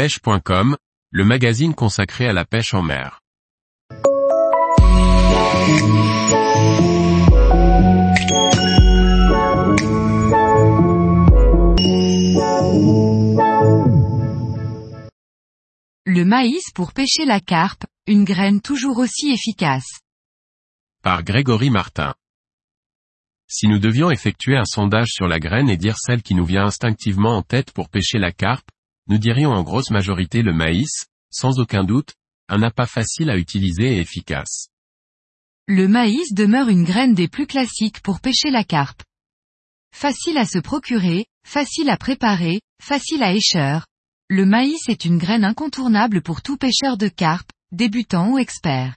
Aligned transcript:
pêche.com, 0.00 0.78
le 1.10 1.24
magazine 1.26 1.74
consacré 1.74 2.26
à 2.26 2.32
la 2.32 2.46
pêche 2.46 2.72
en 2.72 2.80
mer. 2.80 3.20
Le 16.06 16.24
maïs 16.24 16.70
pour 16.74 16.94
pêcher 16.94 17.26
la 17.26 17.40
carpe, 17.40 17.84
une 18.06 18.24
graine 18.24 18.62
toujours 18.62 18.96
aussi 18.96 19.30
efficace. 19.30 20.00
Par 21.02 21.24
Grégory 21.24 21.68
Martin. 21.68 22.14
Si 23.46 23.68
nous 23.68 23.78
devions 23.78 24.10
effectuer 24.10 24.56
un 24.56 24.64
sondage 24.64 25.10
sur 25.10 25.28
la 25.28 25.38
graine 25.38 25.68
et 25.68 25.76
dire 25.76 25.98
celle 25.98 26.22
qui 26.22 26.34
nous 26.34 26.46
vient 26.46 26.64
instinctivement 26.64 27.36
en 27.36 27.42
tête 27.42 27.70
pour 27.72 27.90
pêcher 27.90 28.18
la 28.18 28.32
carpe, 28.32 28.70
nous 29.10 29.18
dirions 29.18 29.50
en 29.50 29.64
grosse 29.64 29.90
majorité 29.90 30.40
le 30.40 30.54
maïs, 30.54 31.06
sans 31.30 31.58
aucun 31.58 31.82
doute, 31.82 32.14
un 32.48 32.62
appât 32.62 32.86
facile 32.86 33.28
à 33.28 33.36
utiliser 33.36 33.96
et 33.96 33.98
efficace. 33.98 34.68
Le 35.66 35.88
maïs 35.88 36.32
demeure 36.32 36.68
une 36.68 36.84
graine 36.84 37.14
des 37.14 37.26
plus 37.26 37.48
classiques 37.48 38.02
pour 38.02 38.20
pêcher 38.20 38.50
la 38.50 38.62
carpe. 38.62 39.02
Facile 39.92 40.38
à 40.38 40.46
se 40.46 40.60
procurer, 40.60 41.26
facile 41.44 41.90
à 41.90 41.96
préparer, 41.96 42.60
facile 42.80 43.24
à 43.24 43.34
écheur, 43.34 43.86
le 44.28 44.46
maïs 44.46 44.88
est 44.88 45.04
une 45.04 45.18
graine 45.18 45.44
incontournable 45.44 46.22
pour 46.22 46.40
tout 46.40 46.56
pêcheur 46.56 46.96
de 46.96 47.08
carpe, 47.08 47.50
débutant 47.72 48.30
ou 48.30 48.38
expert. 48.38 48.94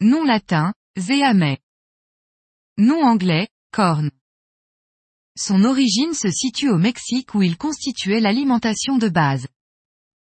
Nom 0.00 0.24
latin, 0.24 0.74
zeame. 0.98 1.56
Nom 2.76 3.04
anglais, 3.04 3.46
corn. 3.70 4.10
Son 5.42 5.64
origine 5.64 6.12
se 6.12 6.30
situe 6.30 6.68
au 6.68 6.76
Mexique 6.76 7.34
où 7.34 7.40
il 7.40 7.56
constituait 7.56 8.20
l'alimentation 8.20 8.98
de 8.98 9.08
base. 9.08 9.46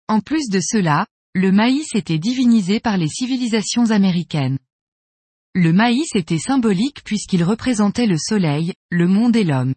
En 0.09 0.21
plus 0.21 0.49
de 0.49 0.61
cela, 0.61 1.07
le 1.35 1.53
maïs 1.53 1.95
était 1.95 2.19
divinisé 2.19 2.81
par 2.81 2.97
les 2.97 3.09
civilisations 3.09 3.91
américaines. 3.91 4.59
Le 5.53 5.75
maïs 5.75 6.09
était 6.15 6.39
symbolique 6.39 7.05
puisqu'il 7.05 7.45
représentait 7.45 8.07
le 8.07 8.17
soleil, 8.17 8.73
le 8.91 9.07
monde 9.07 9.37
et 9.37 9.45
l'homme. 9.45 9.75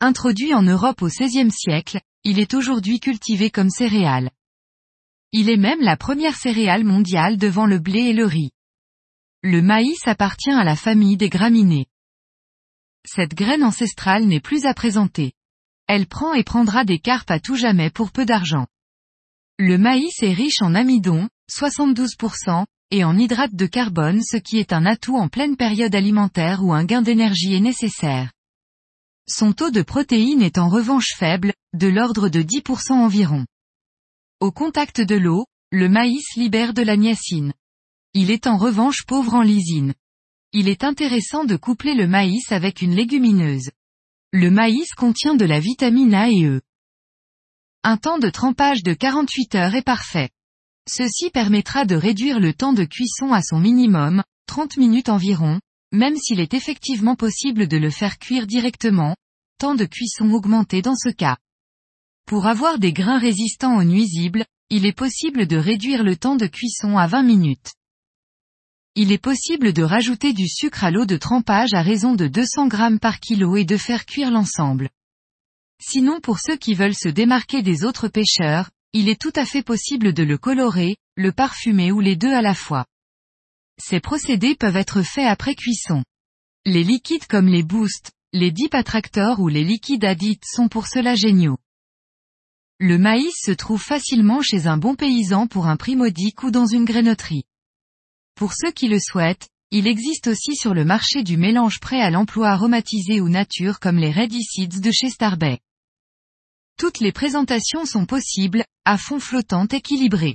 Introduit 0.00 0.54
en 0.54 0.62
Europe 0.62 1.02
au 1.02 1.08
XVIe 1.08 1.50
siècle, 1.50 2.00
il 2.24 2.38
est 2.38 2.54
aujourd'hui 2.54 3.00
cultivé 3.00 3.50
comme 3.50 3.68
céréale. 3.68 4.30
Il 5.32 5.50
est 5.50 5.58
même 5.58 5.82
la 5.82 5.98
première 5.98 6.36
céréale 6.36 6.84
mondiale 6.84 7.36
devant 7.36 7.66
le 7.66 7.78
blé 7.78 8.00
et 8.04 8.14
le 8.14 8.24
riz. 8.24 8.52
Le 9.42 9.60
maïs 9.60 10.00
appartient 10.06 10.50
à 10.50 10.64
la 10.64 10.74
famille 10.74 11.18
des 11.18 11.28
graminées. 11.28 11.86
Cette 13.04 13.34
graine 13.34 13.64
ancestrale 13.64 14.24
n'est 14.26 14.40
plus 14.40 14.66
à 14.66 14.74
présenter. 14.74 15.32
Elle 15.88 16.06
prend 16.06 16.34
et 16.34 16.44
prendra 16.44 16.84
des 16.84 16.98
carpes 16.98 17.30
à 17.30 17.40
tout 17.40 17.56
jamais 17.56 17.90
pour 17.90 18.12
peu 18.12 18.24
d'argent. 18.24 18.66
Le 19.58 19.76
maïs 19.76 20.22
est 20.22 20.32
riche 20.32 20.62
en 20.62 20.74
amidon, 20.74 21.28
72%, 21.50 22.64
et 22.90 23.04
en 23.04 23.16
hydrate 23.16 23.54
de 23.54 23.66
carbone 23.66 24.22
ce 24.22 24.36
qui 24.36 24.58
est 24.58 24.72
un 24.72 24.86
atout 24.86 25.16
en 25.16 25.28
pleine 25.28 25.56
période 25.56 25.94
alimentaire 25.94 26.62
où 26.62 26.72
un 26.72 26.84
gain 26.84 27.02
d'énergie 27.02 27.54
est 27.54 27.60
nécessaire. 27.60 28.32
Son 29.28 29.52
taux 29.52 29.70
de 29.70 29.82
protéines 29.82 30.42
est 30.42 30.58
en 30.58 30.68
revanche 30.68 31.14
faible, 31.16 31.54
de 31.74 31.88
l'ordre 31.88 32.28
de 32.28 32.42
10% 32.42 32.92
environ. 32.92 33.46
Au 34.40 34.50
contact 34.50 35.00
de 35.00 35.14
l'eau, 35.14 35.46
le 35.70 35.88
maïs 35.88 36.34
libère 36.36 36.74
de 36.74 36.82
la 36.82 36.96
niacine. 36.96 37.54
Il 38.14 38.30
est 38.30 38.46
en 38.46 38.58
revanche 38.58 39.04
pauvre 39.06 39.34
en 39.34 39.42
lysine. 39.42 39.94
Il 40.54 40.68
est 40.68 40.84
intéressant 40.84 41.44
de 41.44 41.56
coupler 41.56 41.94
le 41.94 42.06
maïs 42.06 42.52
avec 42.52 42.82
une 42.82 42.94
légumineuse. 42.94 43.70
Le 44.32 44.50
maïs 44.50 44.92
contient 44.92 45.34
de 45.34 45.46
la 45.46 45.58
vitamine 45.58 46.12
A 46.12 46.28
et 46.28 46.44
E. 46.44 46.60
Un 47.82 47.96
temps 47.96 48.18
de 48.18 48.28
trempage 48.28 48.82
de 48.82 48.92
48 48.92 49.54
heures 49.54 49.74
est 49.74 49.82
parfait. 49.82 50.28
Ceci 50.86 51.30
permettra 51.30 51.86
de 51.86 51.94
réduire 51.94 52.38
le 52.38 52.52
temps 52.52 52.74
de 52.74 52.84
cuisson 52.84 53.32
à 53.32 53.40
son 53.40 53.60
minimum, 53.60 54.22
30 54.46 54.76
minutes 54.76 55.08
environ, 55.08 55.58
même 55.90 56.16
s'il 56.16 56.38
est 56.38 56.52
effectivement 56.52 57.16
possible 57.16 57.66
de 57.66 57.78
le 57.78 57.88
faire 57.88 58.18
cuire 58.18 58.46
directement, 58.46 59.16
temps 59.56 59.74
de 59.74 59.86
cuisson 59.86 60.30
augmenté 60.32 60.82
dans 60.82 60.96
ce 60.96 61.08
cas. 61.08 61.38
Pour 62.26 62.46
avoir 62.46 62.78
des 62.78 62.92
grains 62.92 63.18
résistants 63.18 63.78
aux 63.78 63.84
nuisibles, 63.84 64.44
il 64.68 64.84
est 64.84 64.96
possible 64.96 65.46
de 65.46 65.56
réduire 65.56 66.02
le 66.02 66.16
temps 66.16 66.36
de 66.36 66.46
cuisson 66.46 66.98
à 66.98 67.06
20 67.06 67.22
minutes. 67.22 67.72
Il 68.94 69.10
est 69.10 69.18
possible 69.18 69.72
de 69.72 69.82
rajouter 69.82 70.34
du 70.34 70.46
sucre 70.46 70.84
à 70.84 70.90
l'eau 70.90 71.06
de 71.06 71.16
trempage 71.16 71.72
à 71.72 71.80
raison 71.80 72.14
de 72.14 72.26
200 72.26 72.66
grammes 72.66 72.98
par 72.98 73.20
kilo 73.20 73.56
et 73.56 73.64
de 73.64 73.78
faire 73.78 74.04
cuire 74.04 74.30
l'ensemble. 74.30 74.90
Sinon 75.80 76.20
pour 76.20 76.38
ceux 76.38 76.58
qui 76.58 76.74
veulent 76.74 76.94
se 76.94 77.08
démarquer 77.08 77.62
des 77.62 77.84
autres 77.84 78.08
pêcheurs, 78.08 78.70
il 78.92 79.08
est 79.08 79.18
tout 79.18 79.32
à 79.34 79.46
fait 79.46 79.62
possible 79.62 80.12
de 80.12 80.22
le 80.22 80.36
colorer, 80.36 80.98
le 81.16 81.32
parfumer 81.32 81.90
ou 81.90 82.00
les 82.00 82.16
deux 82.16 82.34
à 82.34 82.42
la 82.42 82.54
fois. 82.54 82.84
Ces 83.82 83.98
procédés 83.98 84.54
peuvent 84.54 84.76
être 84.76 85.00
faits 85.00 85.26
après 85.26 85.54
cuisson. 85.54 86.04
Les 86.66 86.84
liquides 86.84 87.26
comme 87.26 87.48
les 87.48 87.62
boosts, 87.62 88.12
les 88.34 88.50
dip 88.50 88.74
attractors 88.74 89.40
ou 89.40 89.48
les 89.48 89.64
liquides 89.64 90.04
addits 90.04 90.40
sont 90.44 90.68
pour 90.68 90.86
cela 90.86 91.14
géniaux. 91.14 91.56
Le 92.78 92.98
maïs 92.98 93.34
se 93.42 93.52
trouve 93.52 93.82
facilement 93.82 94.42
chez 94.42 94.66
un 94.66 94.76
bon 94.76 94.96
paysan 94.96 95.46
pour 95.46 95.66
un 95.66 95.78
prix 95.78 95.96
modique 95.96 96.42
ou 96.42 96.50
dans 96.50 96.66
une 96.66 96.84
grainoterie. 96.84 97.44
Pour 98.42 98.54
ceux 98.54 98.72
qui 98.72 98.88
le 98.88 98.98
souhaitent, 98.98 99.48
il 99.70 99.86
existe 99.86 100.26
aussi 100.26 100.56
sur 100.56 100.74
le 100.74 100.84
marché 100.84 101.22
du 101.22 101.36
mélange 101.36 101.78
prêt 101.78 102.00
à 102.00 102.10
l'emploi 102.10 102.48
aromatisé 102.48 103.20
ou 103.20 103.28
nature 103.28 103.78
comme 103.78 103.98
les 103.98 104.10
Ready 104.10 104.42
Seeds 104.42 104.80
de 104.80 104.90
chez 104.90 105.10
Starbay. 105.10 105.60
Toutes 106.76 106.98
les 106.98 107.12
présentations 107.12 107.86
sont 107.86 108.04
possibles, 108.04 108.64
à 108.84 108.98
fond 108.98 109.20
flottant 109.20 109.68
équilibré. 109.68 110.34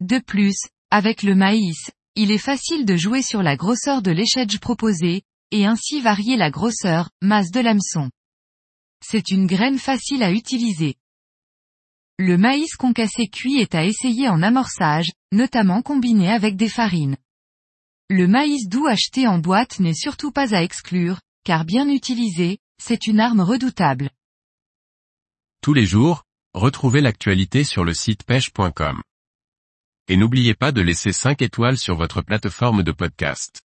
De 0.00 0.18
plus, 0.18 0.58
avec 0.90 1.22
le 1.22 1.34
maïs, 1.34 1.90
il 2.16 2.32
est 2.32 2.36
facile 2.36 2.84
de 2.84 2.96
jouer 2.96 3.22
sur 3.22 3.42
la 3.42 3.56
grosseur 3.56 4.02
de 4.02 4.10
l'échelle 4.10 4.46
proposée, 4.60 5.22
et 5.50 5.64
ainsi 5.64 6.02
varier 6.02 6.36
la 6.36 6.50
grosseur, 6.50 7.08
masse 7.22 7.50
de 7.50 7.60
l'hameçon. 7.60 8.10
C'est 9.02 9.30
une 9.30 9.46
graine 9.46 9.78
facile 9.78 10.22
à 10.22 10.32
utiliser. 10.32 10.96
Le 12.18 12.36
maïs 12.36 12.76
concassé 12.76 13.26
cuit 13.26 13.58
est 13.58 13.74
à 13.74 13.86
essayer 13.86 14.28
en 14.28 14.42
amorçage, 14.42 15.08
notamment 15.32 15.80
combiné 15.80 16.30
avec 16.30 16.54
des 16.56 16.68
farines. 16.68 17.16
Le 18.10 18.26
maïs 18.26 18.68
doux 18.68 18.86
acheté 18.86 19.26
en 19.26 19.38
boîte 19.38 19.80
n'est 19.80 19.92
surtout 19.92 20.32
pas 20.32 20.54
à 20.54 20.62
exclure, 20.62 21.20
car 21.44 21.66
bien 21.66 21.86
utilisé, 21.90 22.58
c'est 22.82 23.06
une 23.06 23.20
arme 23.20 23.42
redoutable. 23.42 24.08
Tous 25.60 25.74
les 25.74 25.84
jours, 25.84 26.24
retrouvez 26.54 27.02
l'actualité 27.02 27.64
sur 27.64 27.84
le 27.84 27.92
site 27.92 28.22
pêche.com. 28.22 29.02
Et 30.08 30.16
n'oubliez 30.16 30.54
pas 30.54 30.72
de 30.72 30.80
laisser 30.80 31.12
5 31.12 31.42
étoiles 31.42 31.76
sur 31.76 31.96
votre 31.96 32.22
plateforme 32.22 32.82
de 32.82 32.92
podcast. 32.92 33.60